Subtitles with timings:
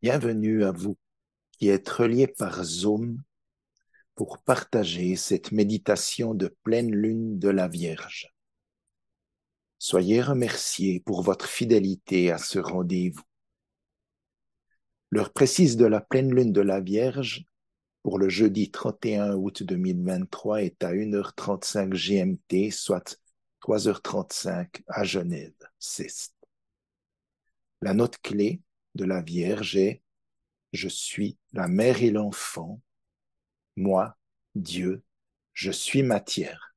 [0.00, 0.96] Bienvenue à vous
[1.50, 3.20] qui êtes reliés par Zoom
[4.14, 8.32] pour partager cette méditation de pleine lune de la Vierge.
[9.80, 13.24] Soyez remerciés pour votre fidélité à ce rendez-vous.
[15.10, 17.44] L'heure précise de la pleine lune de la Vierge
[18.04, 23.18] pour le jeudi 31 août 2023 est à 1h35 GMT, soit
[23.62, 26.36] 3h35 à Genève, CEST.
[27.80, 28.60] La note clé
[28.94, 30.02] de la Vierge est
[30.72, 32.80] Je suis la mère et l'enfant,
[33.76, 34.16] moi,
[34.54, 35.02] Dieu,
[35.52, 36.74] je suis matière.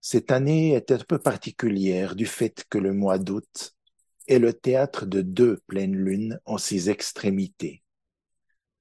[0.00, 3.76] Cette année est un peu particulière du fait que le mois d'août
[4.26, 7.82] est le théâtre de deux pleines lunes en ses extrémités,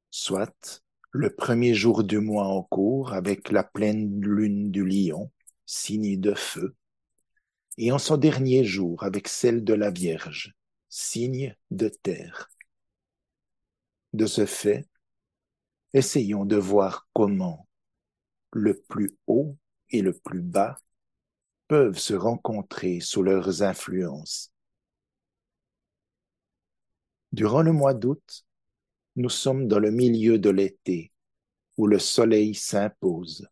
[0.09, 5.31] soit le premier jour du mois en cours avec la pleine lune du lion,
[5.65, 6.75] signe de feu,
[7.77, 10.53] et en son dernier jour avec celle de la Vierge,
[10.89, 12.49] signe de terre.
[14.13, 14.88] De ce fait,
[15.93, 17.68] essayons de voir comment
[18.51, 19.57] le plus haut
[19.90, 20.77] et le plus bas
[21.68, 24.51] peuvent se rencontrer sous leurs influences.
[27.32, 28.45] Durant le mois d'août,
[29.15, 31.13] nous sommes dans le milieu de l'été,
[31.77, 33.48] où le soleil s'impose.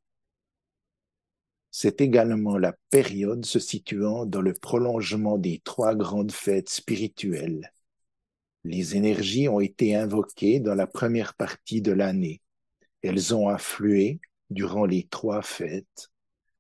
[1.72, 7.72] C'est également la période se situant dans le prolongement des trois grandes fêtes spirituelles.
[8.64, 12.42] Les énergies ont été invoquées dans la première partie de l'année.
[13.02, 16.10] Elles ont afflué durant les trois fêtes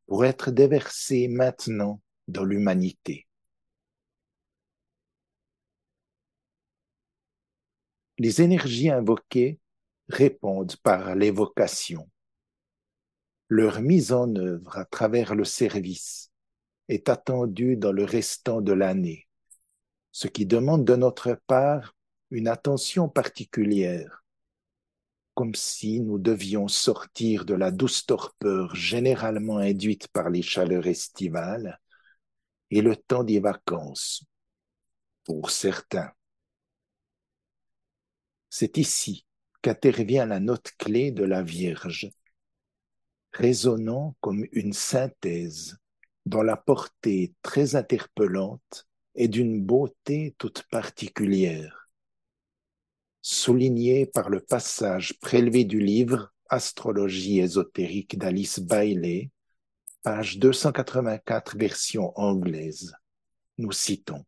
[0.05, 3.27] pour être déversées maintenant dans l'humanité.
[8.17, 9.59] Les énergies invoquées
[10.07, 12.09] répondent par l'évocation
[13.49, 16.31] leur mise en œuvre à travers le service
[16.87, 19.27] est attendue dans le restant de l'année,
[20.11, 21.95] ce qui demande de notre part
[22.29, 24.23] une attention particulière,
[25.33, 31.79] comme si nous devions sortir de la douce torpeur généralement induite par les chaleurs estivales
[32.69, 34.23] et le temps des vacances,
[35.23, 36.11] pour certains.
[38.51, 39.25] C'est ici
[39.63, 42.11] qu'intervient la note clé de la Vierge,
[43.31, 45.77] résonnant comme une synthèse
[46.25, 51.89] dont la portée très interpellante est d'une beauté toute particulière.
[53.21, 59.29] Soulignée par le passage prélevé du livre Astrologie ésotérique d'Alice Bailey,
[60.01, 62.95] page 284 version anglaise.
[63.57, 64.25] Nous citons.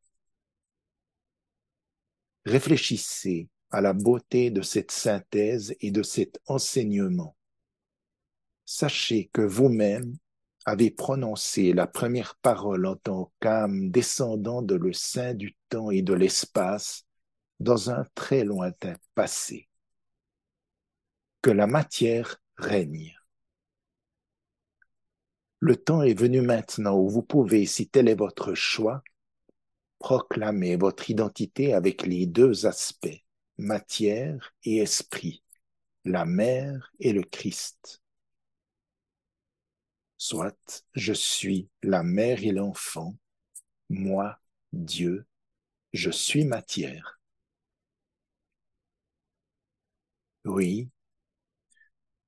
[2.45, 7.35] Réfléchissez à la beauté de cette synthèse et de cet enseignement
[8.71, 10.15] sachez que vous-même
[10.63, 16.01] avez prononcé la première parole en tant qu'âme descendant de le sein du temps et
[16.01, 17.05] de l'espace
[17.59, 19.67] dans un très lointain passé.
[21.41, 23.13] Que la matière règne.
[25.59, 29.03] Le temps est venu maintenant où vous pouvez, si tel est votre choix,
[29.99, 33.21] proclamer votre identité avec les deux aspects,
[33.57, 35.43] matière et esprit,
[36.05, 38.00] la mère et le Christ
[40.21, 43.17] soit je suis la mère et l'enfant,
[43.89, 44.39] moi,
[44.71, 45.25] Dieu,
[45.93, 47.19] je suis matière.
[50.45, 50.91] Oui,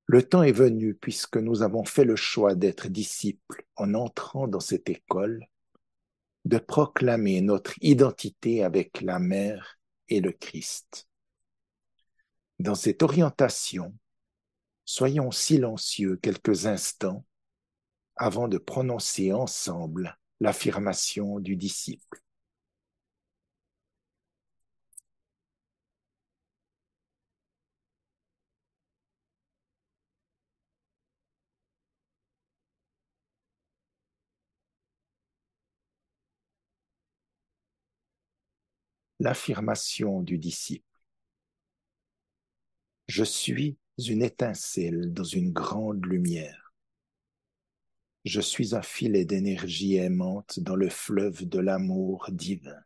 [0.07, 4.59] le temps est venu, puisque nous avons fait le choix d'être disciples en entrant dans
[4.59, 5.45] cette école,
[6.45, 9.77] de proclamer notre identité avec la mère
[10.09, 11.07] et le Christ.
[12.57, 13.95] Dans cette orientation,
[14.83, 17.23] soyons silencieux quelques instants
[18.15, 22.21] avant de prononcer ensemble l'affirmation du disciple.
[39.19, 40.85] L'affirmation du disciple.
[43.07, 46.62] Je suis une étincelle dans une grande lumière.
[48.23, 52.81] Je suis un filet d'énergie aimante dans le fleuve de l'amour divin.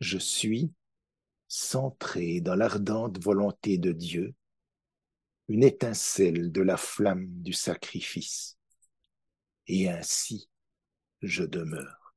[0.00, 0.72] Je suis,
[1.48, 4.34] centré dans l'ardente volonté de Dieu,
[5.48, 8.56] une étincelle de la flamme du sacrifice.
[9.66, 10.48] Et ainsi,
[11.20, 12.14] je demeure.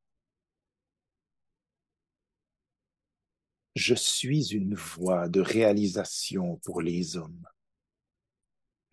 [3.76, 7.46] Je suis une voie de réalisation pour les hommes.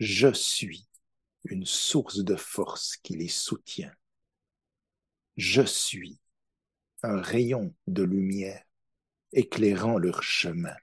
[0.00, 0.88] Je suis
[1.44, 3.93] une source de force qui les soutient.
[5.37, 6.19] Je suis
[7.02, 8.62] un rayon de lumière
[9.32, 10.76] éclairant leur chemin.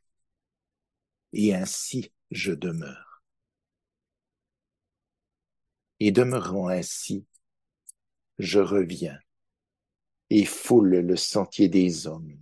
[1.33, 3.23] Et ainsi je demeure.
[5.99, 7.25] Et demeurant ainsi,
[8.37, 9.19] je reviens
[10.29, 12.41] et foule le sentier des hommes.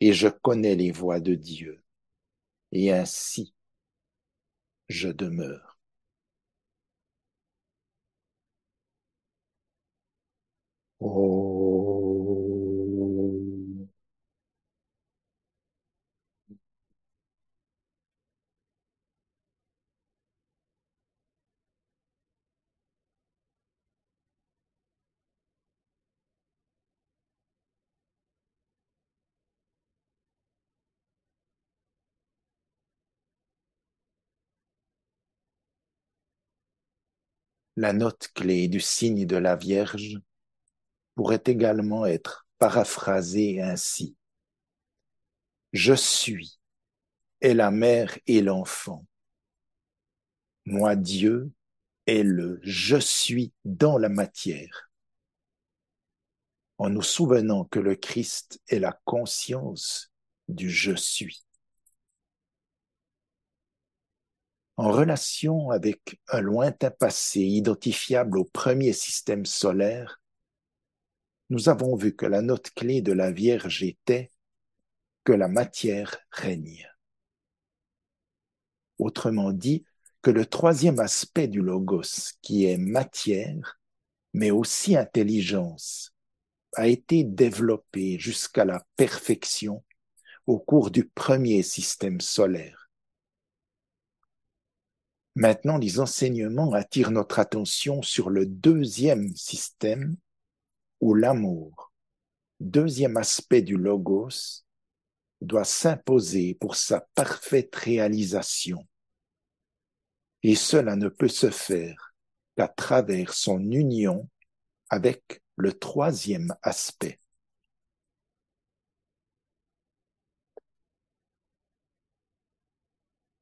[0.00, 1.82] Et je connais les voies de Dieu,
[2.72, 3.54] et ainsi
[4.88, 5.65] je demeure.
[11.00, 11.08] La
[37.94, 40.18] note clé du signe de la Vierge
[41.16, 44.16] pourrait également être paraphrasée ainsi.
[45.72, 46.60] Je suis
[47.40, 49.04] et la mère et l'enfant.
[50.64, 51.50] Moi, Dieu,
[52.06, 54.90] est le je suis dans la matière.
[56.78, 60.12] En nous souvenant que le Christ est la conscience
[60.46, 61.46] du je suis.
[64.76, 70.20] en relation avec un lointain passé identifiable au premier système solaire,
[71.50, 74.30] nous avons vu que la note clé de la Vierge était
[75.24, 76.88] que la matière règne.
[78.98, 79.84] Autrement dit,
[80.22, 83.78] que le troisième aspect du logos, qui est matière,
[84.34, 86.12] mais aussi intelligence,
[86.74, 89.84] a été développé jusqu'à la perfection
[90.46, 92.86] au cours du premier système solaire
[95.36, 100.16] Maintenant, les enseignements attirent notre attention sur le deuxième système
[101.00, 101.92] où l'amour,
[102.60, 104.64] deuxième aspect du logos,
[105.40, 108.86] doit s'imposer pour sa parfaite réalisation.
[110.42, 112.14] Et cela ne peut se faire
[112.56, 114.28] qu'à travers son union
[114.88, 117.20] avec le troisième aspect.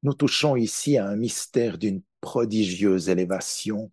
[0.03, 3.91] Nous touchons ici à un mystère d'une prodigieuse élévation,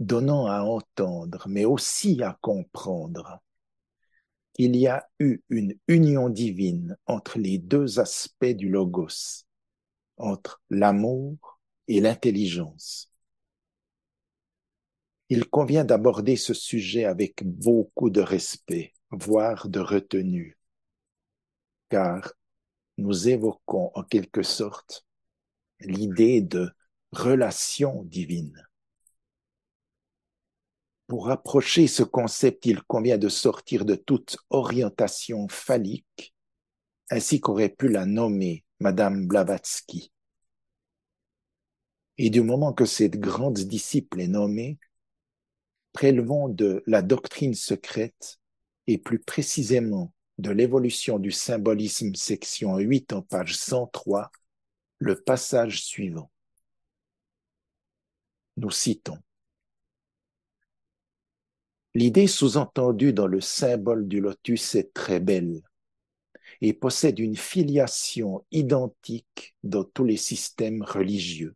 [0.00, 3.40] donnant à entendre, mais aussi à comprendre
[4.54, 9.44] qu'il y a eu une union divine entre les deux aspects du logos,
[10.16, 13.12] entre l'amour et l'intelligence.
[15.28, 20.58] Il convient d'aborder ce sujet avec beaucoup de respect, voire de retenue,
[21.88, 22.32] car
[22.96, 25.06] nous évoquons en quelque sorte
[25.80, 26.70] l'idée de
[27.12, 28.69] relation divine.
[31.10, 36.36] Pour approcher ce concept, il convient de sortir de toute orientation phallique,
[37.10, 40.12] ainsi qu'aurait pu la nommer Madame Blavatsky.
[42.16, 44.78] Et du moment que cette grande disciple est nommée,
[45.92, 48.38] prélevons de la doctrine secrète
[48.86, 54.30] et plus précisément de l'évolution du symbolisme section 8 en page 103
[54.98, 56.30] le passage suivant.
[58.58, 59.18] Nous citons.
[62.00, 65.60] L'idée sous-entendue dans le symbole du lotus est très belle
[66.62, 71.54] et possède une filiation identique dans tous les systèmes religieux.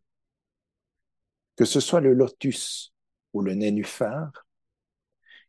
[1.55, 2.93] Que ce soit le lotus
[3.33, 4.45] ou le nénuphar,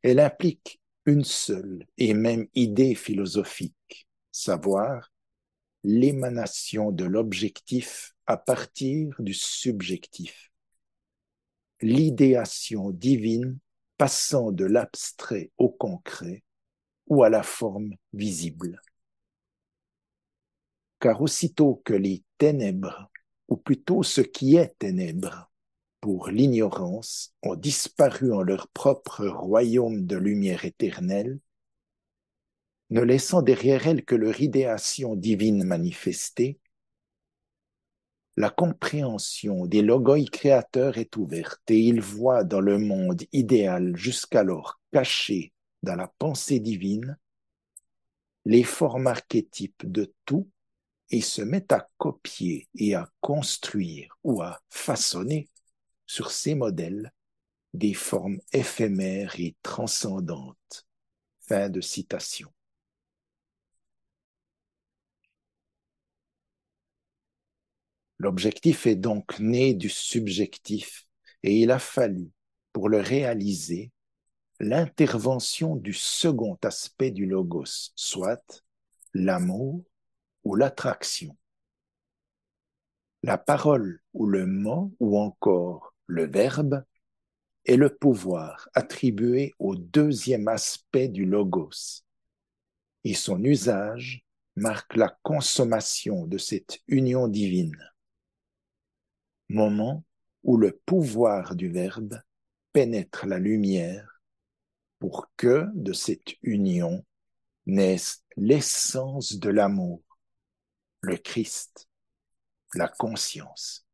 [0.01, 5.13] elle implique une seule et même idée philosophique, savoir
[5.85, 10.51] l'émanation de l'objectif à partir du subjectif.
[11.83, 13.59] L'idéation divine
[13.97, 16.43] passant de l'abstrait au concret
[17.09, 18.81] ou à la forme visible.
[21.01, 23.11] Car aussitôt que les ténèbres,
[23.49, 25.51] ou plutôt ce qui est ténèbres,
[26.01, 31.39] pour l'ignorance, ont disparu en leur propre royaume de lumière éternelle,
[32.91, 36.61] ne laissant derrière elle que leur idéation divine manifestée,
[38.37, 44.81] la compréhension des logoi créateurs est ouverte et ils voient dans le monde idéal jusqu'alors
[44.93, 45.53] caché
[45.83, 47.17] dans la pensée divine
[48.45, 50.49] les formes archétypes de tout
[51.11, 55.49] et se mettent à copier et à construire ou à façonner
[56.07, 57.13] sur ces modèles
[57.75, 60.87] des formes éphémères et transcendantes.
[61.41, 62.51] Fin de citation.
[68.19, 71.07] L'objectif est donc né du subjectif
[71.43, 72.31] et il a fallu,
[72.73, 73.93] pour le réaliser,
[74.59, 78.63] l'intervention du second aspect du logos, soit
[79.13, 79.85] l'amour
[80.45, 81.37] ou l'attraction.
[83.23, 86.85] La parole ou le mot ou encore le verbe
[87.65, 92.05] est le pouvoir attribué au deuxième aspect du logos
[93.07, 94.25] et son usage
[94.57, 97.77] marque la consommation de cette union divine.
[99.49, 100.05] Moment
[100.43, 102.21] où le pouvoir du Verbe
[102.73, 104.21] pénètre la lumière
[104.99, 107.05] pour que de cette union
[107.67, 110.03] naisse l'essence de l'amour,
[111.01, 111.89] le Christ,
[112.75, 113.87] la conscience.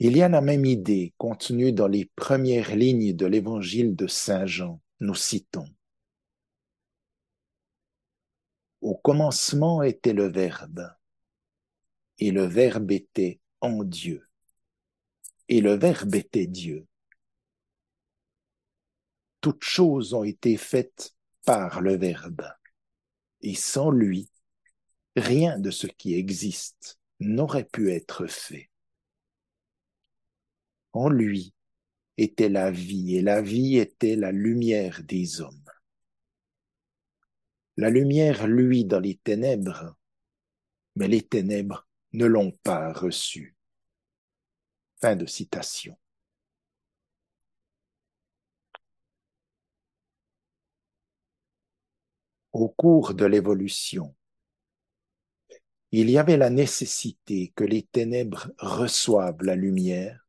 [0.00, 4.46] Il y a la même idée contenue dans les premières lignes de l'évangile de Saint
[4.46, 5.68] Jean, nous citons.
[8.80, 10.90] Au commencement était le Verbe,
[12.18, 14.28] et le Verbe était en Dieu,
[15.48, 16.86] et le Verbe était Dieu.
[19.40, 22.46] Toutes choses ont été faites par le Verbe,
[23.42, 24.30] et sans lui,
[25.16, 28.70] rien de ce qui existe n'aurait pu être fait.
[30.92, 31.52] En lui
[32.16, 35.70] était la vie, et la vie était la lumière des hommes.
[37.76, 39.96] La lumière luit dans les ténèbres,
[40.94, 41.83] mais les ténèbres
[42.14, 43.56] ne l'ont pas reçue.
[45.00, 45.98] Fin de citation.
[52.52, 54.14] Au cours de l'évolution,
[55.90, 60.24] il y avait la nécessité que les ténèbres reçoivent la lumière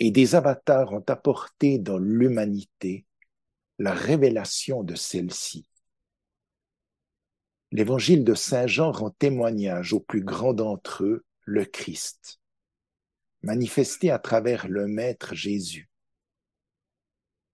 [0.00, 3.06] et des avatars ont apporté dans l'humanité
[3.78, 5.68] la révélation de celle-ci.
[7.74, 12.38] L'évangile de Saint Jean rend témoignage au plus grand d'entre eux, le Christ,
[13.42, 15.90] manifesté à travers le Maître Jésus.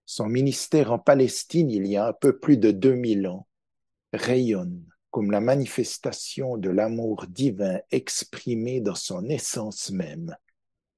[0.05, 3.49] Son ministère en Palestine il y a un peu plus de 2000 ans
[4.13, 10.37] rayonne comme la manifestation de l'amour divin exprimé dans son essence même,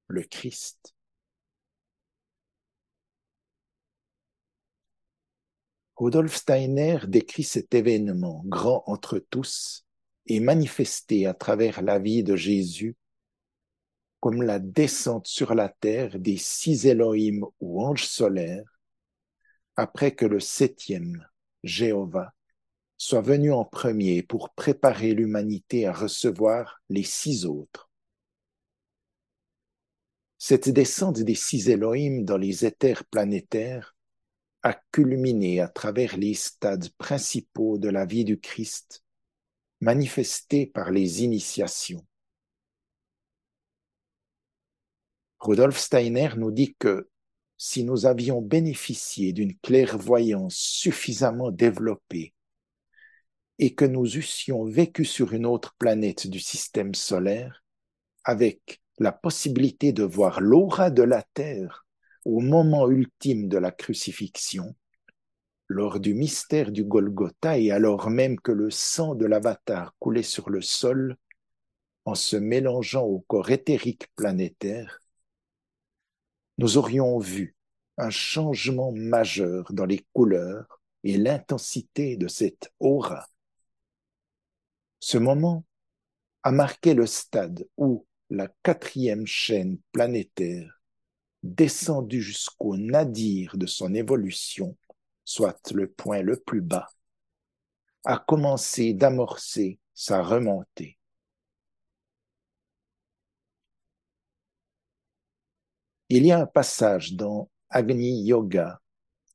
[0.08, 0.91] le Christ.
[5.96, 9.84] Rudolf Steiner décrit cet événement grand entre tous
[10.26, 12.96] et manifesté à travers la vie de Jésus
[14.20, 18.78] comme la descente sur la terre des six Elohim ou anges solaires
[19.74, 21.26] après que le septième,
[21.64, 22.32] Jéhovah,
[22.96, 27.90] soit venu en premier pour préparer l'humanité à recevoir les six autres.
[30.38, 33.91] Cette descente des six Elohim dans les éthers planétaires
[34.62, 39.02] a culminé à travers les stades principaux de la vie du Christ,
[39.80, 42.06] manifestés par les initiations.
[45.40, 47.10] Rudolf Steiner nous dit que
[47.58, 52.32] si nous avions bénéficié d'une clairvoyance suffisamment développée
[53.58, 57.62] et que nous eussions vécu sur une autre planète du système solaire,
[58.24, 61.81] avec la possibilité de voir l'aura de la Terre
[62.24, 64.74] au moment ultime de la crucifixion,
[65.68, 70.50] lors du mystère du Golgotha et alors même que le sang de l'avatar coulait sur
[70.50, 71.16] le sol,
[72.04, 75.00] en se mélangeant au corps éthérique planétaire,
[76.58, 77.56] nous aurions vu
[77.96, 83.26] un changement majeur dans les couleurs et l'intensité de cette aura.
[85.00, 85.64] Ce moment
[86.42, 90.81] a marqué le stade où la quatrième chaîne planétaire
[91.42, 94.76] descendu jusqu'au nadir de son évolution,
[95.24, 96.88] soit le point le plus bas,
[98.04, 100.98] a commencé d'amorcer sa remontée.
[106.08, 108.80] Il y a un passage dans Agni Yoga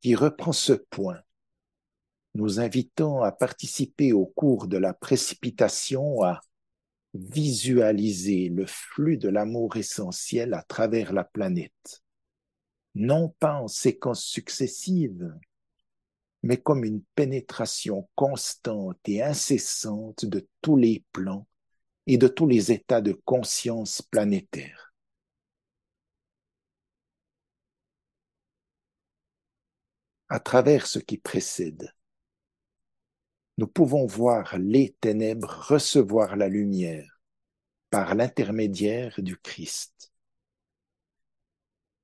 [0.02, 1.20] qui reprend ce point,
[2.36, 6.40] nous invitant à participer au cours de la précipitation à
[7.18, 12.04] visualiser le flux de l'amour essentiel à travers la planète,
[12.96, 15.34] non pas en séquences successives,
[16.44, 21.48] mais comme une pénétration constante et incessante de tous les plans
[22.06, 24.94] et de tous les états de conscience planétaire.
[30.30, 31.94] À travers ce qui précède,
[33.58, 37.20] nous pouvons voir les ténèbres recevoir la lumière
[37.90, 40.12] par l'intermédiaire du Christ.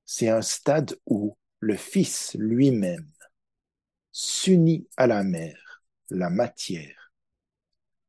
[0.05, 3.11] C'est un stade où le Fils lui-même
[4.11, 7.13] s'unit à la mère, la matière,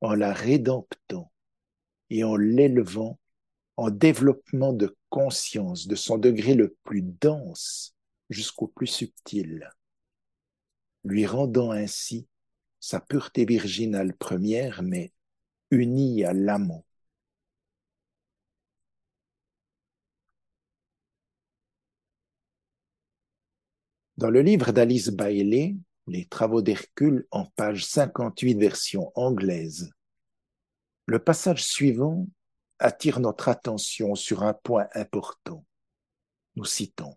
[0.01, 1.31] en la rédemptant
[2.11, 3.19] et en l'élevant
[3.77, 7.95] en développement de conscience de son degré le plus dense
[8.31, 9.71] jusqu'au plus subtil.
[11.05, 12.27] lui rendant ainsi
[12.85, 15.11] sa pureté virginale première, mais
[15.71, 16.85] unie à l'amour.
[24.19, 25.77] Dans le livre d'Alice Bailey,
[26.07, 29.91] Les travaux d'Hercule, en page 58 version anglaise,
[31.07, 32.27] le passage suivant
[32.79, 35.65] attire notre attention sur un point important.
[36.57, 37.17] Nous citons.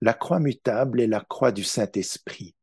[0.00, 2.56] La croix mutable est la croix du Saint-Esprit,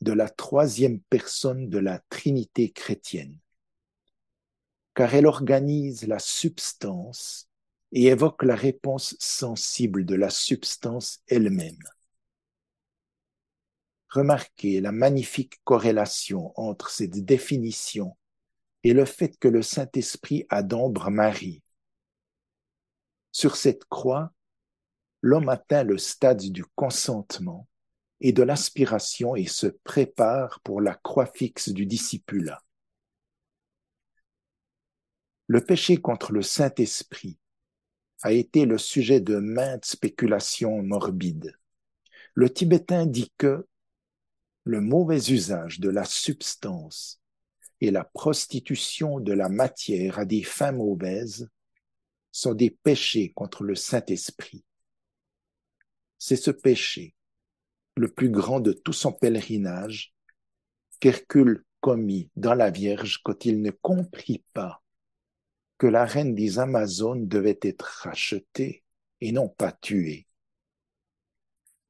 [0.00, 3.38] de la troisième personne de la Trinité chrétienne,
[4.94, 7.48] car elle organise la substance
[7.92, 11.82] et évoque la réponse sensible de la substance elle-même.
[14.10, 18.16] Remarquez la magnifique corrélation entre cette définition
[18.84, 21.62] et le fait que le Saint-Esprit a d'ombre Marie.
[23.32, 24.32] Sur cette croix,
[25.20, 27.66] l'homme atteint le stade du consentement
[28.20, 32.62] et de l'aspiration et se prépare pour la croix fixe du discipulat.
[35.48, 37.38] Le péché contre le Saint-Esprit
[38.22, 41.56] a été le sujet de maintes spéculations morbides.
[42.34, 43.66] Le tibétain dit que
[44.64, 47.20] le mauvais usage de la substance
[47.80, 51.48] et la prostitution de la matière à des fins mauvaises
[52.32, 54.64] sont des péchés contre le Saint-Esprit.
[56.18, 57.14] C'est ce péché,
[57.96, 60.14] le plus grand de tout son pèlerinage,
[61.00, 64.82] qu'Hercule commit dans la Vierge quand il ne comprit pas
[65.78, 68.82] que la reine des Amazones devait être rachetée
[69.20, 70.26] et non pas tuée.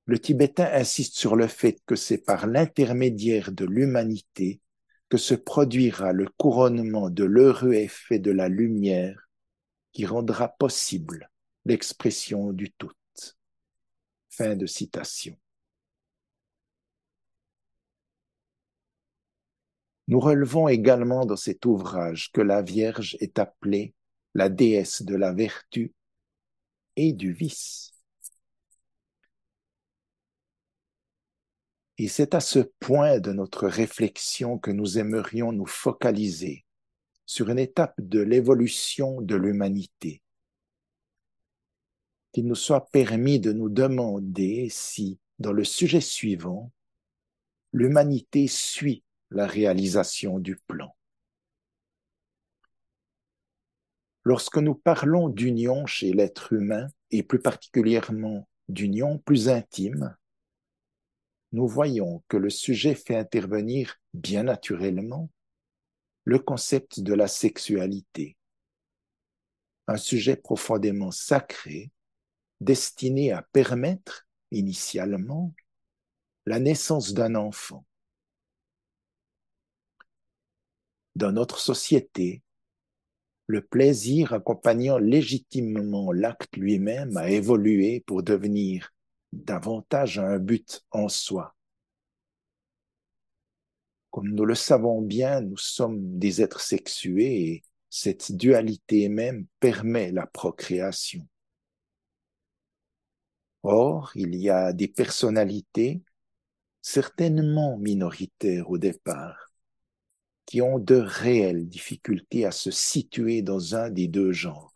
[0.06, 4.60] Le Tibétain insiste sur le fait que c'est par l'intermédiaire de l'humanité
[5.08, 9.28] que se produira le couronnement de l'heureux effet de la lumière
[9.92, 11.30] qui rendra possible
[11.64, 12.92] l'expression du tout.
[14.30, 15.36] Fin de citation.
[20.08, 23.94] Nous relevons également dans cet ouvrage que la Vierge est appelée
[24.34, 25.92] la déesse de la vertu
[26.94, 27.92] et du vice.
[31.98, 36.64] Et c'est à ce point de notre réflexion que nous aimerions nous focaliser
[37.24, 40.22] sur une étape de l'évolution de l'humanité.
[42.32, 46.70] Qu'il nous soit permis de nous demander si, dans le sujet suivant,
[47.72, 50.94] l'humanité suit la réalisation du plan.
[54.24, 60.16] Lorsque nous parlons d'union chez l'être humain, et plus particulièrement d'union plus intime,
[61.52, 65.30] nous voyons que le sujet fait intervenir bien naturellement
[66.24, 68.36] le concept de la sexualité,
[69.86, 71.92] un sujet profondément sacré,
[72.60, 75.54] destiné à permettre, initialement,
[76.46, 77.84] la naissance d'un enfant.
[81.16, 82.42] Dans notre société,
[83.46, 88.92] le plaisir accompagnant légitimement l'acte lui-même a évolué pour devenir
[89.32, 91.56] davantage un but en soi.
[94.10, 100.12] Comme nous le savons bien, nous sommes des êtres sexués et cette dualité même permet
[100.12, 101.26] la procréation.
[103.62, 106.02] Or, il y a des personnalités,
[106.82, 109.45] certainement minoritaires au départ,
[110.46, 114.72] qui ont de réelles difficultés à se situer dans un des deux genres.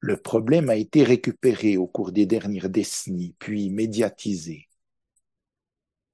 [0.00, 4.68] Le problème a été récupéré au cours des dernières décennies, puis médiatisé.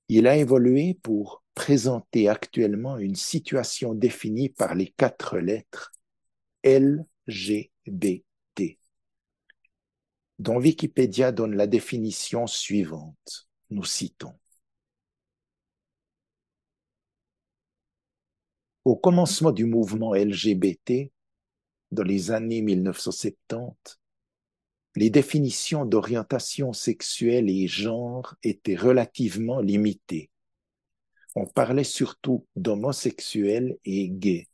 [0.09, 5.93] Il a évolué pour présenter actuellement une situation définie par les quatre lettres
[6.65, 8.23] LGBT,
[10.39, 13.49] dont Wikipédia donne la définition suivante.
[13.71, 14.35] Nous citons.
[18.89, 21.13] Au commencement du mouvement LGBT,
[21.93, 24.01] dans les années 1970,
[24.97, 30.31] les définitions d'orientation sexuelle et genre étaient relativement limitées.
[31.35, 34.49] On parlait surtout d'homosexuels et gays.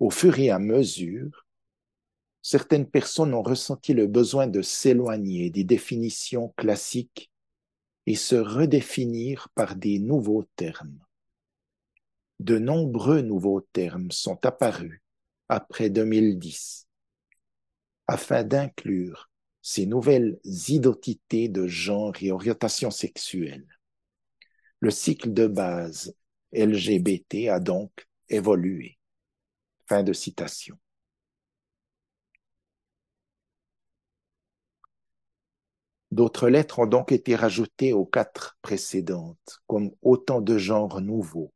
[0.00, 1.46] Au fur et à mesure,
[2.42, 7.30] certaines personnes ont ressenti le besoin de s'éloigner des définitions classiques
[8.06, 10.98] et se redéfinir par des nouveaux termes
[12.44, 15.00] de nombreux nouveaux termes sont apparus
[15.48, 16.86] après 2010
[18.06, 19.30] afin d'inclure
[19.62, 23.66] ces nouvelles identités de genre et orientation sexuelle.
[24.80, 26.14] Le cycle de base
[26.52, 28.98] LGBT a donc évolué.
[29.86, 30.76] Fin de citation.
[36.10, 41.53] D'autres lettres ont donc été rajoutées aux quatre précédentes, comme autant de genres nouveaux.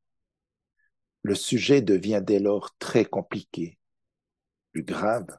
[1.22, 3.78] Le sujet devient dès lors très compliqué.
[4.72, 5.38] Plus grave,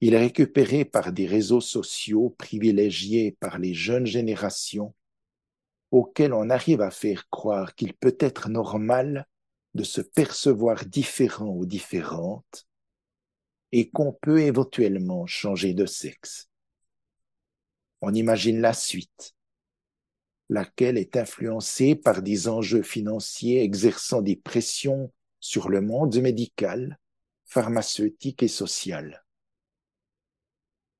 [0.00, 4.94] il est récupéré par des réseaux sociaux privilégiés par les jeunes générations
[5.90, 9.26] auxquels on arrive à faire croire qu'il peut être normal
[9.74, 12.66] de se percevoir différent ou différente
[13.72, 16.48] et qu'on peut éventuellement changer de sexe.
[18.00, 19.34] On imagine la suite,
[20.54, 26.98] laquelle est influencée par des enjeux financiers exerçant des pressions sur le monde médical,
[27.44, 29.24] pharmaceutique et social.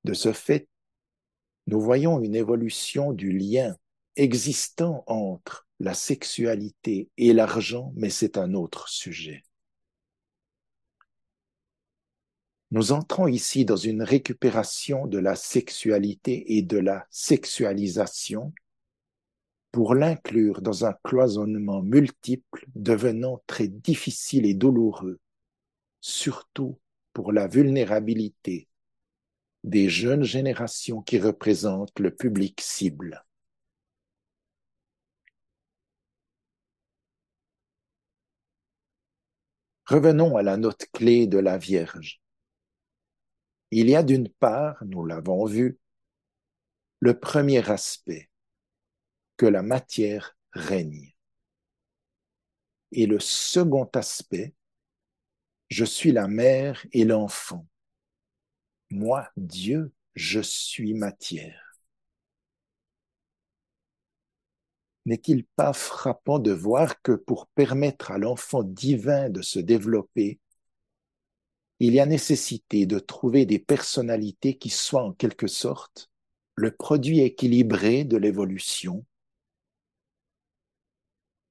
[0.03, 0.69] De ce fait,
[1.67, 3.75] nous voyons une évolution du lien
[4.17, 9.43] existant entre la sexualité et l'argent, mais c'est un autre sujet.
[12.71, 18.53] Nous entrons ici dans une récupération de la sexualité et de la sexualisation
[19.75, 25.19] pour l'inclure dans un cloisonnement multiple devenant très difficile et douloureux,
[26.01, 26.79] surtout
[27.13, 28.69] pour la vulnérabilité
[29.65, 33.25] des jeunes générations qui représentent le public cible.
[39.87, 42.21] Revenons à la note clé de la Vierge.
[43.73, 45.81] Il y a d'une part, nous l'avons vu,
[47.01, 48.31] le premier aspect,
[49.37, 51.15] que la matière règne.
[52.93, 54.55] Et le second aspect,
[55.69, 57.67] je suis la mère et l'enfant.
[58.91, 61.61] Moi, Dieu, je suis matière.
[65.07, 70.39] N'est-il pas frappant de voir que pour permettre à l'enfant divin de se développer,
[71.81, 76.11] il y a nécessité de trouver des personnalités qui soient en quelque sorte
[76.55, 79.05] le produit équilibré de l'évolution.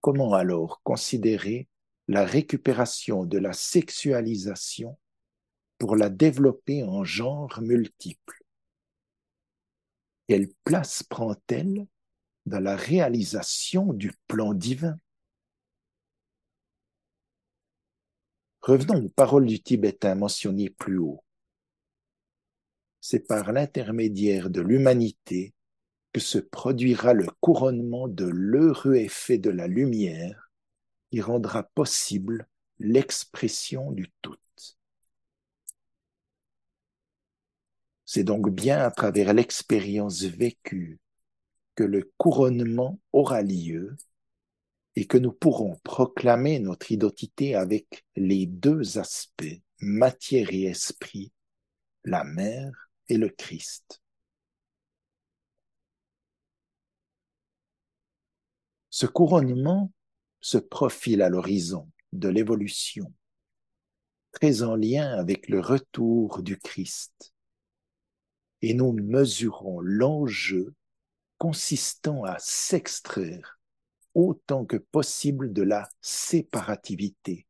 [0.03, 1.69] Comment alors considérer
[2.09, 4.99] la récupération de la sexualisation
[5.77, 8.43] pour la développer en genres multiples
[10.27, 11.87] Quelle place prend-elle
[12.45, 14.97] dans la réalisation du plan divin?
[18.59, 21.23] Revenons aux paroles du Tibétain mentionnées plus haut.
[22.99, 25.53] C'est par l'intermédiaire de l'humanité
[26.13, 30.51] que se produira le couronnement de l'heureux effet de la lumière
[31.11, 32.47] qui rendra possible
[32.79, 34.35] l'expression du tout.
[38.05, 40.99] C'est donc bien à travers l'expérience vécue
[41.73, 43.95] que le couronnement aura lieu
[44.95, 51.31] et que nous pourrons proclamer notre identité avec les deux aspects, matière et esprit,
[52.03, 54.02] la mère et le Christ.
[58.95, 59.91] Ce couronnement
[60.39, 63.11] se profile à l'horizon de l'évolution,
[64.33, 67.33] très en lien avec le retour du Christ,
[68.61, 70.75] et nous mesurons l'enjeu
[71.39, 73.59] consistant à s'extraire
[74.13, 77.47] autant que possible de la séparativité.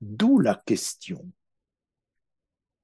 [0.00, 1.30] D'où la question.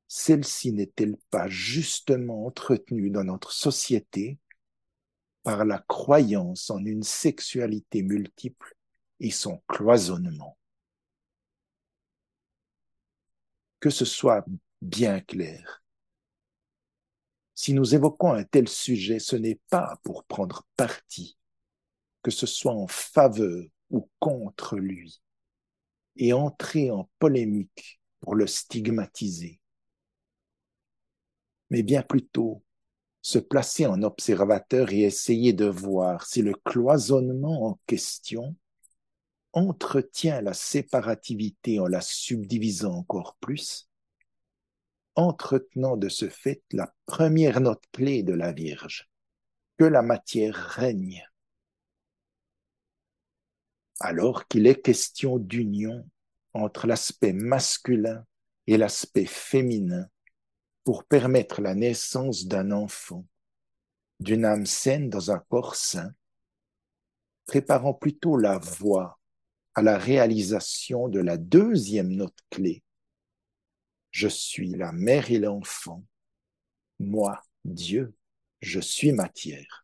[0.09, 4.37] Celle-ci n'est-elle pas justement entretenue dans notre société
[5.43, 8.77] par la croyance en une sexualité multiple
[9.21, 10.57] et son cloisonnement
[13.81, 14.45] Que ce soit
[14.81, 15.83] bien clair.
[17.55, 21.37] Si nous évoquons un tel sujet, ce n'est pas pour prendre parti
[22.23, 25.21] que ce soit en faveur ou contre lui,
[26.17, 29.61] et entrer en polémique pour le stigmatiser,
[31.71, 32.63] mais bien plutôt
[33.23, 38.57] se placer en observateur et essayer de voir si le cloisonnement en question
[39.53, 43.89] entretient la séparativité en la subdivisant encore plus,
[45.15, 49.09] entretenant de ce fait la première note clé de la Vierge,
[49.79, 51.25] que la matière règne.
[54.01, 56.09] Alors qu'il est question d'union
[56.55, 58.27] entre l'aspect masculin
[58.67, 60.09] et l'aspect féminin
[60.85, 63.27] pour permettre la naissance d'un enfant,
[64.21, 66.13] d'une âme saine dans un corps sain,
[67.47, 69.19] préparant plutôt la voie
[69.75, 72.83] à la réalisation de la deuxième note clé.
[74.11, 76.05] Je suis la mère et l'enfant.
[76.99, 78.15] Moi, Dieu,
[78.61, 79.82] je suis matière.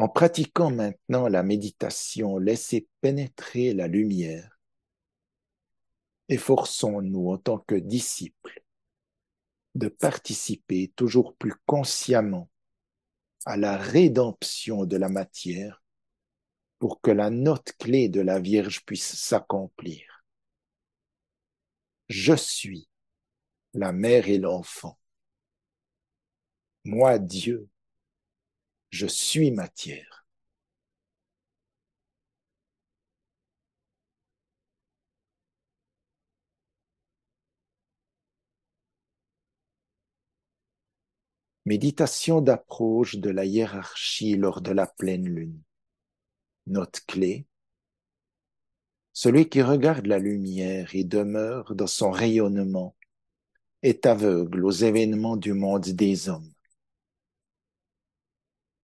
[0.00, 4.60] En pratiquant maintenant la méditation, laissez pénétrer la lumière
[6.30, 8.62] efforçons-nous en tant que disciples
[9.74, 12.48] de participer toujours plus consciemment
[13.44, 15.82] à la rédemption de la matière
[16.78, 20.24] pour que la note clé de la Vierge puisse s'accomplir.
[22.08, 22.88] Je suis
[23.74, 24.98] la mère et l'enfant.
[26.84, 27.68] Moi, Dieu,
[28.90, 30.26] je suis matière.
[41.66, 45.60] Méditation d'approche de la hiérarchie lors de la pleine lune.
[46.66, 47.46] Note clé.
[49.12, 52.96] Celui qui regarde la lumière et demeure dans son rayonnement
[53.82, 56.49] est aveugle aux événements du monde des hommes.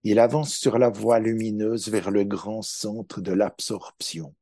[0.05, 4.33] Il avance sur la voie lumineuse vers le grand centre de l'absorption.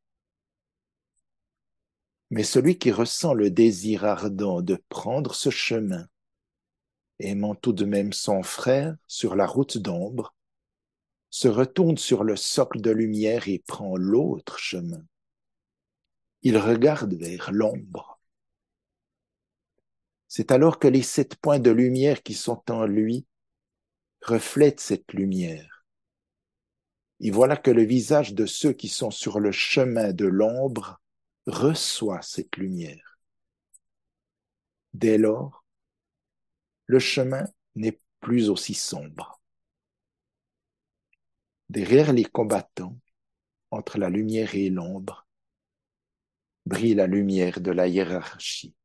[2.30, 6.08] Mais celui qui ressent le désir ardent de prendre ce chemin
[7.20, 10.36] aimant tout de même son frère sur la route d'ombre,
[11.30, 15.04] se retourne sur le socle de lumière et prend l'autre chemin.
[16.42, 18.20] Il regarde vers l'ombre.
[20.28, 23.26] C'est alors que les sept points de lumière qui sont en lui
[24.24, 25.86] reflètent cette lumière.
[27.20, 31.02] Et voilà que le visage de ceux qui sont sur le chemin de l'ombre
[31.46, 33.18] reçoit cette lumière.
[34.94, 35.66] Dès lors,
[36.86, 39.42] le chemin n'est plus aussi sombre.
[41.70, 42.98] Derrière les combattants,
[43.72, 45.28] entre la lumière et l'ombre,
[46.66, 48.76] brille la lumière de la hiérarchie.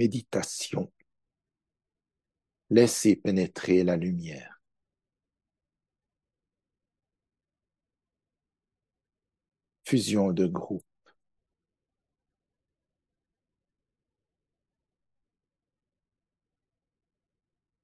[0.00, 0.90] Méditation.
[2.70, 4.62] Laissez pénétrer la lumière.
[9.84, 10.82] Fusion de groupe.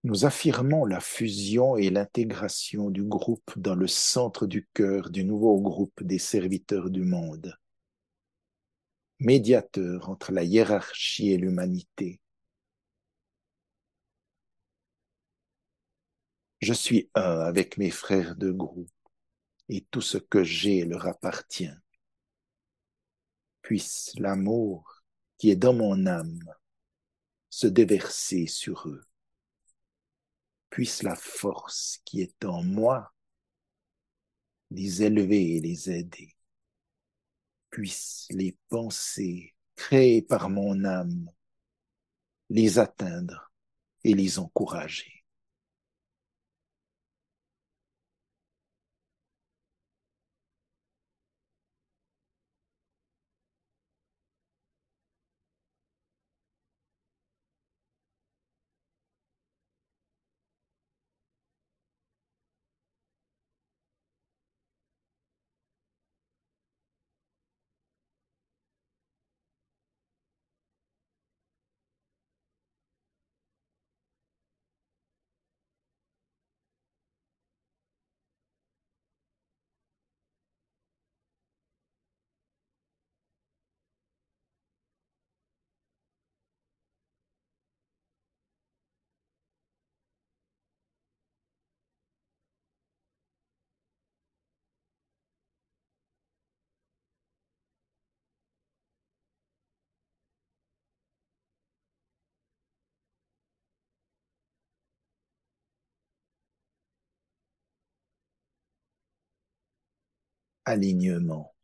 [0.03, 5.61] Nous affirmons la fusion et l'intégration du groupe dans le centre du cœur du nouveau
[5.61, 7.59] groupe des serviteurs du monde
[9.19, 12.21] médiateur entre la hiérarchie et l'humanité.
[16.61, 18.91] Je suis un avec mes frères de groupe
[19.69, 21.71] et tout ce que j'ai leur appartient.
[23.63, 25.03] Puisse l'amour
[25.39, 26.55] qui est dans mon âme
[27.51, 29.05] se déverser sur eux.
[30.71, 33.13] Puisse la force qui est en moi
[34.71, 36.36] les élever et les aider
[37.77, 41.31] puisse les pensées créées par mon âme
[42.49, 43.53] les atteindre
[44.03, 45.16] et les encourager.
[110.67, 111.55] Alignement.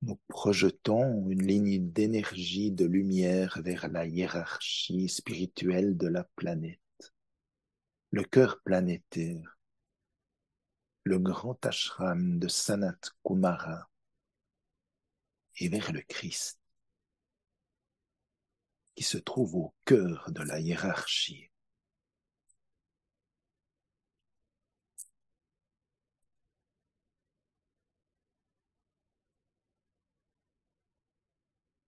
[0.00, 6.80] Nous projetons une ligne d'énergie de lumière vers la hiérarchie spirituelle de la planète,
[8.10, 9.58] le cœur planétaire,
[11.04, 13.88] le grand ashram de Sanat Kumara
[15.58, 16.58] et vers le Christ
[18.96, 21.51] qui se trouve au cœur de la hiérarchie.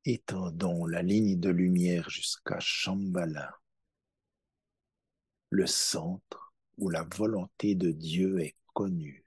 [0.06, 3.58] Étendons la ligne de lumière jusqu'à Shambhala,
[5.48, 9.23] le centre où la volonté de Dieu est connue.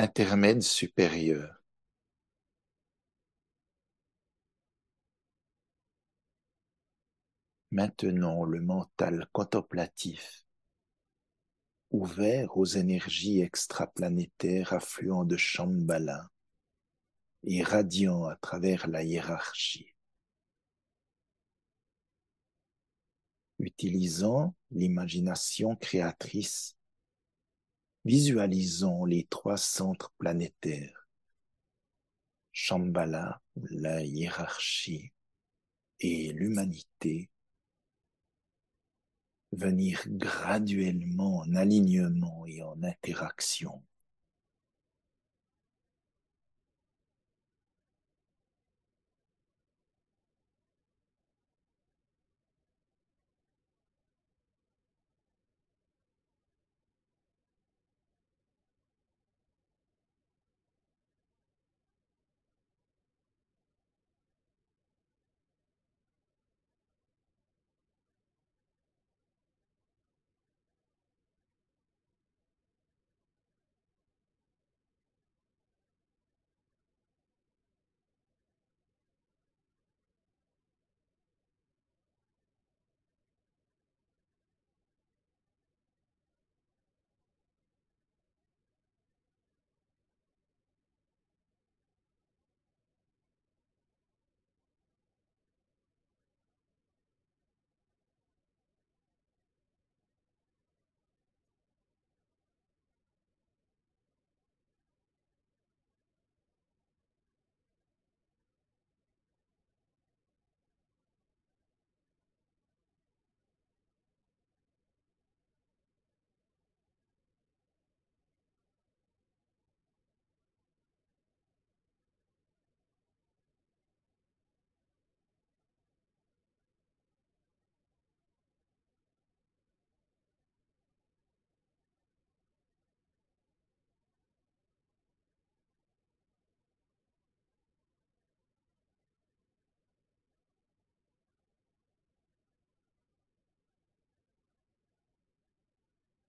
[0.00, 1.62] Intermède supérieur.
[7.70, 10.46] Maintenant le mental contemplatif,
[11.90, 16.30] ouvert aux énergies extraplanétaires affluant de Shambhala
[17.42, 19.94] et radiant à travers la hiérarchie.
[23.58, 26.79] Utilisant l'imagination créatrice,
[28.04, 31.08] visualisons les trois centres planétaires,
[32.52, 35.12] Shambhala, la hiérarchie
[36.00, 37.30] et l'humanité
[39.52, 43.82] venir graduellement en alignement et en interaction.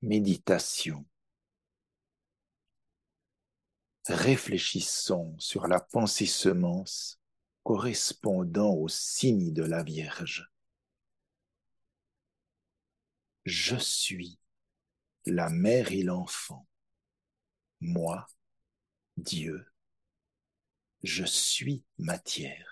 [0.04, 1.06] Méditation.
[4.08, 7.20] Réfléchissons sur la pensée semence
[7.64, 10.52] correspondant au signe de la Vierge.
[13.45, 14.39] Je suis
[15.28, 16.68] la mère et l'enfant.
[17.80, 18.26] Moi,
[19.18, 19.72] Dieu,
[21.04, 22.70] je suis matière.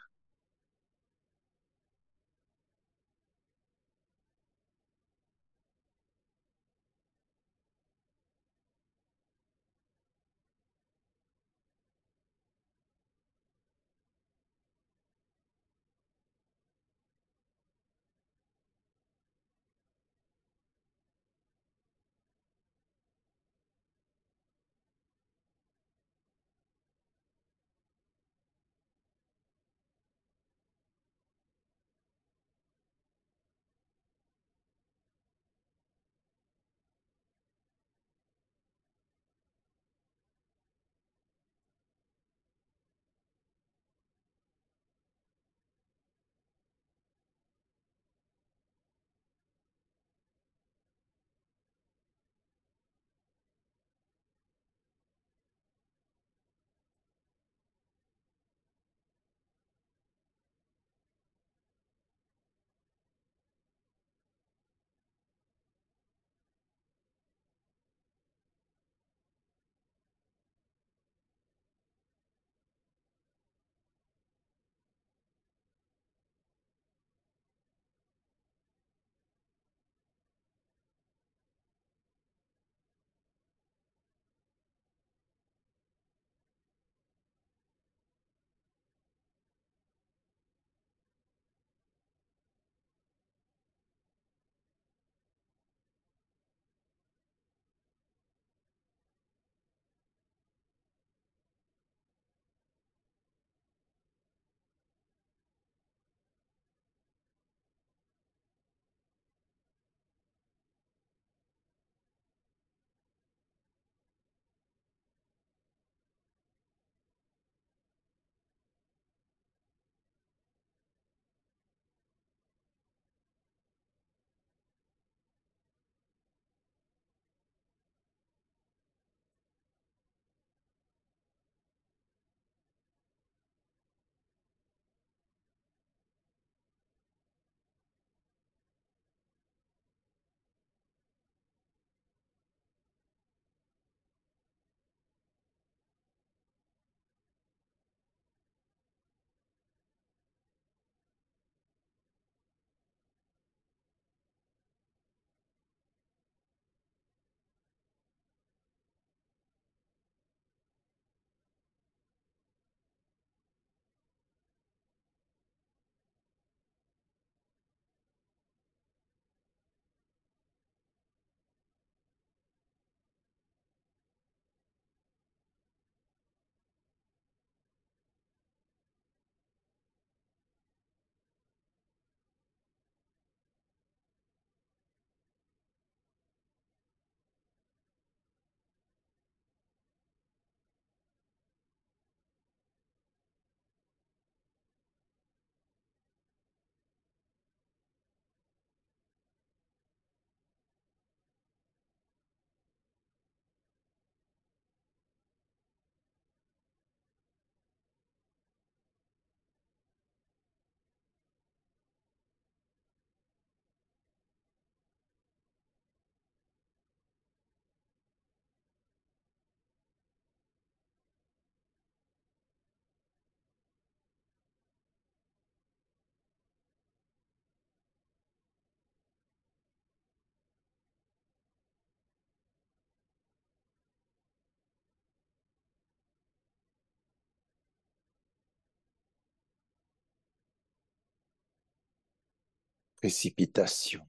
[242.99, 244.05] Précipitation.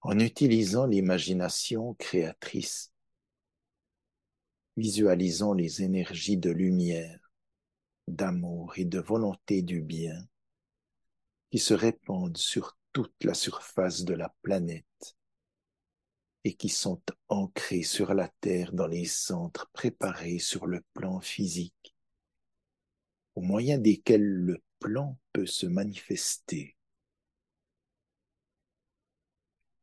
[0.00, 2.92] En utilisant l'imagination créatrice,
[4.76, 7.30] visualisons les énergies de lumière,
[8.08, 10.26] d'amour et de volonté du bien
[11.50, 15.16] qui se répandent sur toute la surface de la planète
[16.44, 21.94] et qui sont ancrées sur la Terre dans les centres préparés sur le plan physique,
[23.34, 26.76] au moyen desquels le plan peut se manifester.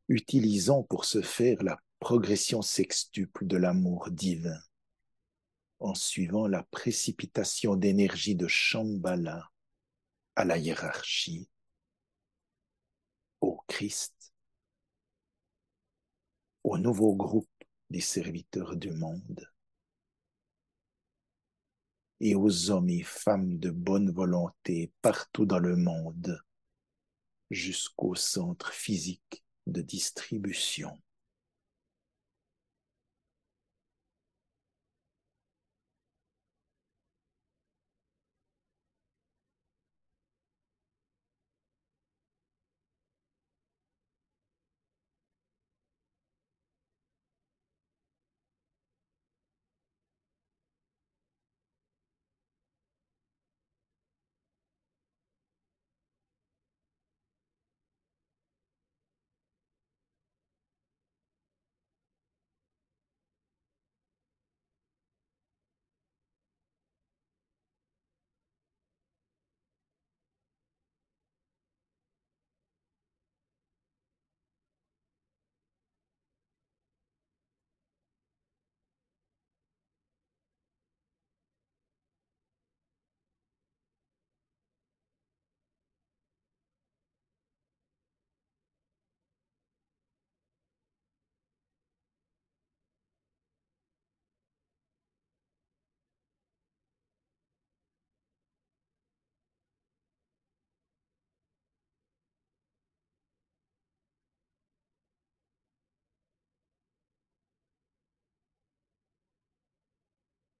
[0.08, 4.60] Utilisons pour ce faire la progression sextuple de l'amour divin
[5.78, 9.50] en suivant la précipitation d'énergie de Shambhala
[10.36, 11.48] à la hiérarchie,
[13.40, 14.32] au Christ,
[16.64, 17.48] au nouveau groupe
[17.90, 19.48] des serviteurs du monde
[22.20, 26.40] et aux hommes et femmes de bonne volonté partout dans le monde
[27.50, 30.98] jusqu'au centre physique de distribution.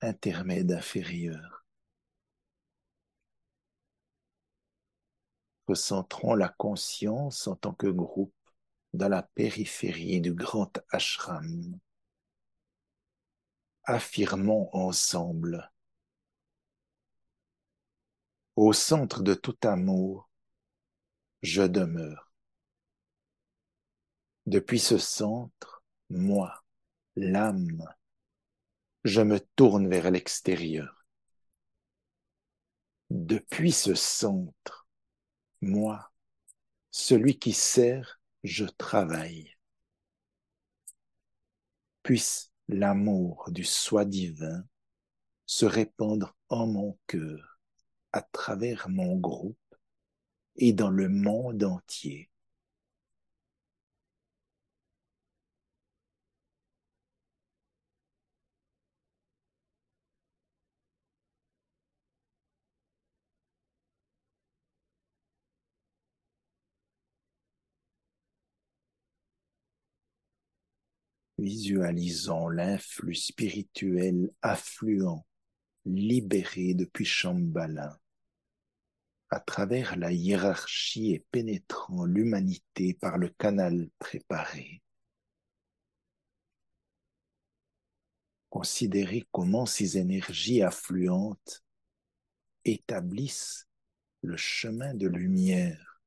[0.06, 1.64] Intermède inférieur.
[5.66, 8.32] Recentrons la conscience en tant que groupe
[8.92, 11.78] dans la périphérie du grand ashram.
[13.82, 15.72] Affirmons ensemble.
[18.54, 20.30] Au centre de tout amour,
[21.42, 22.30] je demeure.
[24.46, 26.64] Depuis ce centre, moi,
[27.16, 27.84] l'âme,
[29.06, 31.06] je me tourne vers l'extérieur.
[33.10, 34.88] Depuis ce centre,
[35.60, 36.10] moi,
[36.90, 39.54] celui qui sert, je travaille.
[42.02, 44.64] Puisse l'amour du soi divin
[45.46, 47.60] se répandre en mon cœur,
[48.12, 49.56] à travers mon groupe
[50.56, 52.28] et dans le monde entier.
[71.38, 75.26] Visualisons l'influx spirituel affluent,
[75.84, 77.98] libéré depuis Shambhala,
[79.28, 84.82] à travers la hiérarchie et pénétrant l'humanité par le canal préparé.
[88.48, 91.62] Considérez comment ces énergies affluentes
[92.64, 93.68] établissent
[94.22, 96.00] le chemin de lumière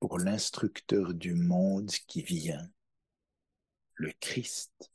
[0.00, 2.68] pour l'instructeur du monde qui vient
[3.96, 4.90] le Christ.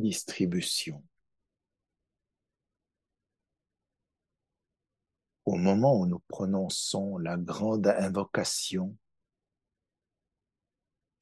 [0.00, 1.02] Distribution.
[5.44, 8.96] Au moment où nous prononçons la grande invocation,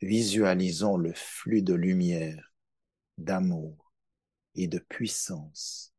[0.01, 2.55] visualisons le flux de lumière,
[3.19, 3.93] d'amour
[4.55, 5.95] et de puissance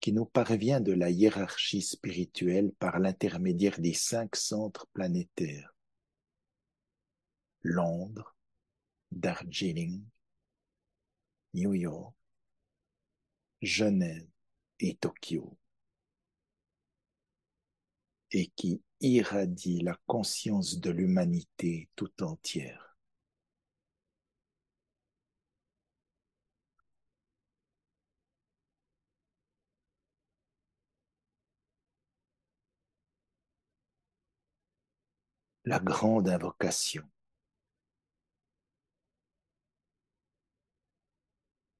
[0.00, 5.74] qui nous parvient de la hiérarchie spirituelle par l'intermédiaire des cinq centres planétaires.
[7.62, 8.36] Londres,
[9.10, 10.04] Darjeeling,
[11.54, 12.14] New York,
[13.62, 14.26] Genève
[14.80, 15.56] et Tokyo,
[18.30, 22.88] et qui irradie la conscience de l'humanité tout entière.
[35.68, 37.04] la grande invocation.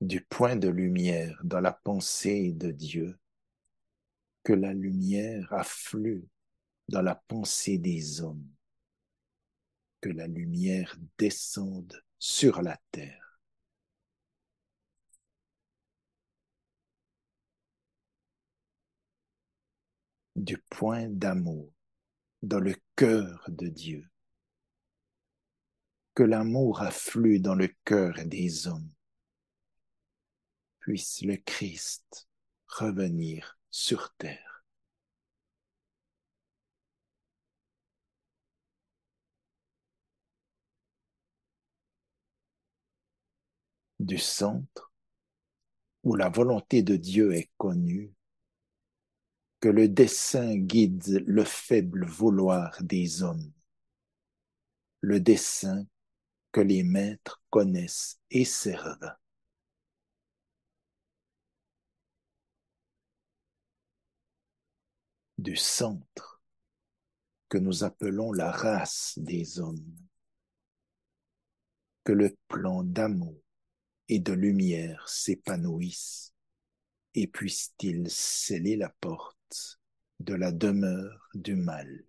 [0.01, 3.19] Du point de lumière dans la pensée de Dieu,
[4.45, 6.29] que la lumière afflue
[6.89, 8.49] dans la pensée des hommes,
[10.01, 13.41] que la lumière descende sur la terre.
[20.37, 21.73] Du point d'amour
[22.43, 24.09] dans le cœur de Dieu.
[26.15, 28.93] Que l'amour afflue dans le cœur des hommes.
[30.89, 32.27] Puisse le Christ
[32.67, 34.65] revenir sur terre.
[44.01, 44.91] Du centre
[46.05, 48.15] où la volonté de Dieu est connue,
[49.61, 53.53] que le dessein guide le faible vouloir des hommes,
[55.03, 55.87] le dessein
[56.51, 59.19] que les maîtres connaissent et servent.
[65.39, 66.43] Du centre
[67.49, 69.97] que nous appelons la race des hommes,
[72.03, 73.41] que le plan d'amour
[74.09, 76.35] et de lumière s'épanouisse
[77.15, 79.81] et puisse-t-il sceller la porte
[80.19, 82.05] de la demeure du mal.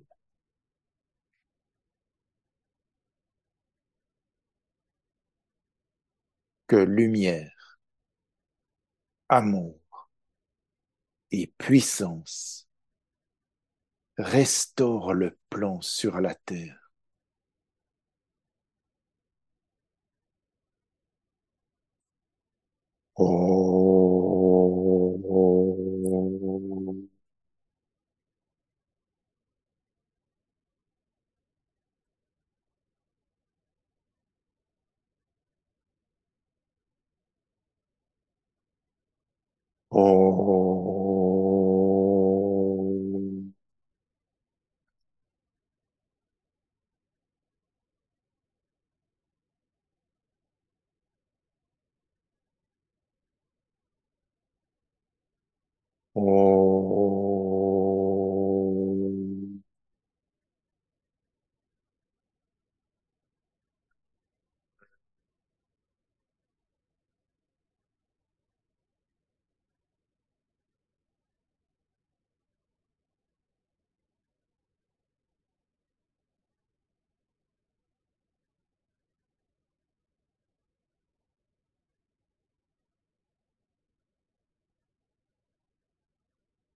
[6.68, 7.80] Que lumière,
[9.28, 9.80] amour
[11.32, 12.69] et puissance
[14.20, 16.92] restaurent le plan sur la terre.
[39.92, 40.69] Oh.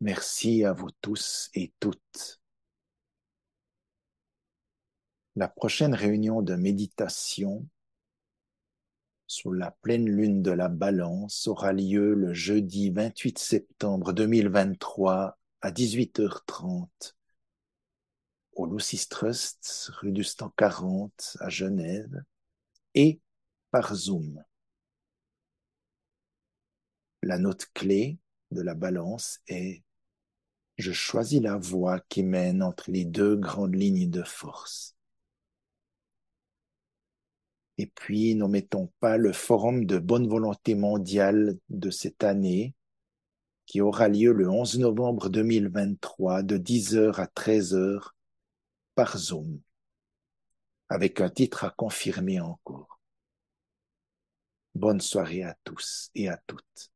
[0.03, 2.41] Merci à vous tous et toutes.
[5.37, 7.65] La prochaine réunion de méditation
[9.27, 15.71] sous la pleine lune de la balance aura lieu le jeudi 28 septembre 2023 à
[15.71, 17.15] 18h30
[18.51, 22.25] au Lucis Trust, rue du Stand 40 à Genève
[22.93, 23.21] et
[23.71, 24.43] par Zoom.
[27.21, 28.17] La note clé
[28.51, 29.81] de la balance est
[30.77, 34.95] je choisis la voie qui mène entre les deux grandes lignes de force.
[37.77, 42.75] Et puis, n'omettons pas le forum de bonne volonté mondiale de cette année
[43.65, 48.09] qui aura lieu le 11 novembre 2023 de 10h à 13h
[48.95, 49.59] par Zoom,
[50.89, 52.99] avec un titre à confirmer encore.
[54.75, 56.92] Bonne soirée à tous et à toutes.